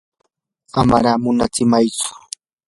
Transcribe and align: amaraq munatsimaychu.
amaraq 0.79 1.17
munatsimaychu. 1.23 2.09